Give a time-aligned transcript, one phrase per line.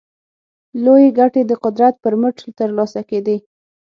[0.83, 3.37] لویې ګټې د قدرت پر مټ ترلاسه کېدې.